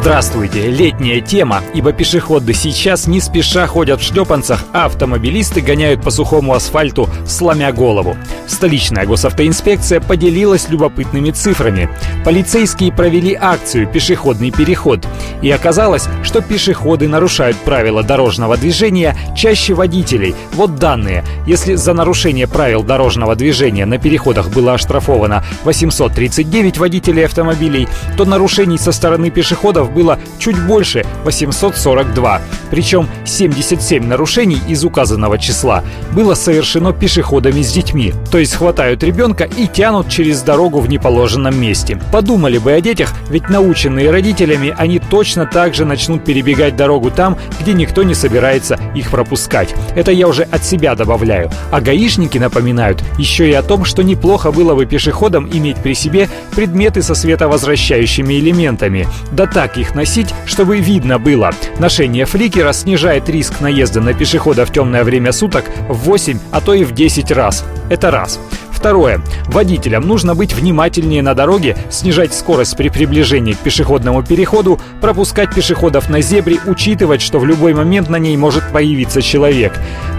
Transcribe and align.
Здравствуйте! 0.00 0.70
Летняя 0.70 1.20
тема, 1.20 1.60
ибо 1.74 1.92
пешеходы 1.92 2.54
сейчас 2.54 3.06
не 3.06 3.20
спеша 3.20 3.66
ходят 3.66 4.00
в 4.00 4.02
шлепанцах, 4.02 4.64
а 4.72 4.86
автомобилисты 4.86 5.60
гоняют 5.60 6.02
по 6.02 6.10
сухому 6.10 6.54
асфальту, 6.54 7.06
сломя 7.26 7.70
голову. 7.70 8.16
Столичная 8.46 9.04
госавтоинспекция 9.04 10.00
поделилась 10.00 10.70
любопытными 10.70 11.32
цифрами. 11.32 11.90
Полицейские 12.24 12.92
провели 12.92 13.36
акцию 13.38 13.86
«Пешеходный 13.88 14.50
переход». 14.50 15.06
И 15.42 15.50
оказалось, 15.50 16.08
что 16.22 16.40
пешеходы 16.40 17.06
нарушают 17.06 17.58
правила 17.58 18.02
дорожного 18.02 18.56
движения 18.56 19.14
чаще 19.36 19.74
водителей. 19.74 20.34
Вот 20.54 20.76
данные. 20.76 21.24
Если 21.46 21.74
за 21.74 21.92
нарушение 21.92 22.48
правил 22.48 22.82
дорожного 22.82 23.36
движения 23.36 23.84
на 23.84 23.98
переходах 23.98 24.48
было 24.48 24.72
оштрафовано 24.72 25.44
839 25.64 26.78
водителей 26.78 27.26
автомобилей, 27.26 27.86
то 28.16 28.24
нарушений 28.24 28.78
со 28.78 28.92
стороны 28.92 29.28
пешеходов 29.28 29.89
было 29.90 30.18
чуть 30.38 30.60
больше 30.66 31.04
842. 31.24 32.40
Причем 32.70 33.08
77 33.24 34.06
нарушений 34.06 34.60
из 34.68 34.84
указанного 34.84 35.38
числа 35.38 35.82
было 36.12 36.34
совершено 36.34 36.92
пешеходами 36.92 37.62
с 37.62 37.72
детьми. 37.72 38.12
То 38.30 38.38
есть 38.38 38.54
хватают 38.54 39.02
ребенка 39.02 39.44
и 39.44 39.66
тянут 39.66 40.08
через 40.08 40.42
дорогу 40.42 40.80
в 40.80 40.88
неположенном 40.88 41.58
месте. 41.60 42.00
Подумали 42.12 42.58
бы 42.58 42.72
о 42.72 42.80
детях, 42.80 43.12
ведь 43.28 43.48
наученные 43.48 44.10
родителями, 44.10 44.74
они 44.76 44.98
точно 44.98 45.46
так 45.46 45.74
же 45.74 45.84
начнут 45.84 46.24
перебегать 46.24 46.76
дорогу 46.76 47.10
там, 47.10 47.36
где 47.60 47.72
никто 47.72 48.02
не 48.02 48.14
собирается 48.14 48.78
их 48.94 49.10
пропускать. 49.10 49.74
Это 49.94 50.12
я 50.12 50.28
уже 50.28 50.42
от 50.42 50.64
себя 50.64 50.94
добавляю. 50.94 51.50
А 51.70 51.80
гаишники 51.80 52.38
напоминают 52.38 53.02
еще 53.18 53.48
и 53.48 53.52
о 53.52 53.62
том, 53.62 53.84
что 53.84 54.02
неплохо 54.02 54.52
было 54.52 54.74
бы 54.74 54.86
пешеходам 54.86 55.48
иметь 55.52 55.76
при 55.76 55.94
себе 55.94 56.28
предметы 56.54 57.02
со 57.02 57.14
световозвращающими 57.14 58.34
элементами. 58.34 59.06
Да 59.32 59.46
так 59.46 59.78
их 59.78 59.94
носить, 59.94 60.34
чтобы 60.46 60.78
видно 60.78 61.18
было. 61.18 61.50
Ношение 61.78 62.26
фликера 62.60 62.72
снижает 62.74 63.26
риск 63.30 63.60
наезда 63.60 64.02
на 64.02 64.12
пешехода 64.12 64.66
в 64.66 64.72
темное 64.72 65.02
время 65.02 65.32
суток 65.32 65.64
в 65.88 65.94
8, 65.94 66.38
а 66.50 66.60
то 66.60 66.74
и 66.74 66.84
в 66.84 66.92
10 66.92 67.30
раз. 67.30 67.64
Это 67.88 68.10
раз. 68.10 68.38
Второе. 68.70 69.22
Водителям 69.46 70.06
нужно 70.06 70.34
быть 70.34 70.52
внимательнее 70.52 71.22
на 71.22 71.34
дороге, 71.34 71.74
снижать 71.88 72.34
скорость 72.34 72.76
при 72.76 72.90
приближении 72.90 73.54
к 73.54 73.58
пешеходному 73.58 74.22
переходу, 74.22 74.78
пропускать 75.00 75.54
пешеходов 75.54 76.10
на 76.10 76.20
зебре, 76.20 76.58
учитывать, 76.66 77.22
что 77.22 77.38
в 77.38 77.46
любой 77.46 77.72
момент 77.72 78.10
на 78.10 78.16
ней 78.16 78.36
может 78.36 78.70
появиться 78.72 79.22
человек. 79.22 79.72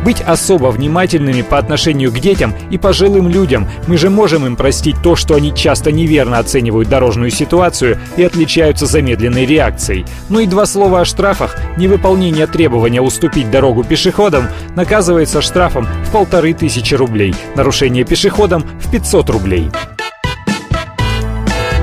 Быть 0.04 0.22
особо 0.22 0.68
внимательными 0.68 1.42
по 1.42 1.58
отношению 1.58 2.12
к 2.12 2.20
детям 2.20 2.54
и 2.70 2.78
пожилым 2.78 3.28
людям. 3.30 3.68
Мы 3.88 3.98
же 3.98 4.10
можем 4.10 4.46
им 4.46 4.56
простить 4.56 4.96
то, 5.04 5.16
что 5.16 5.36
они 5.36 5.54
часто 5.54 5.92
неверно 5.92 6.40
оценивают 6.40 6.90
дорожную 6.90 7.32
ситуацию 7.32 8.00
и 8.18 8.24
отличаются 8.24 8.86
замедленной 8.86 9.46
реакцией. 9.46 10.06
Ну 10.30 10.40
и 10.40 10.48
два 10.48 10.66
слова 10.66 11.02
о 11.02 11.06
штрафах. 11.06 11.58
Невыполнение 11.78 12.48
требования 12.48 13.02
уступить 13.02 13.52
дорогу 13.52 13.84
пешеходам 13.84 14.48
наказывается 14.76 15.42
штрафом 15.42 15.88
в 16.06 16.12
полторы 16.12 16.54
тысячи 16.54 16.96
рублей. 16.96 17.36
Нарушение 17.56 18.04
пешехода 18.04 18.60
в 18.60 18.92
500 18.92 19.30
рублей. 19.30 19.70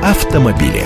Автомобили. 0.02 0.82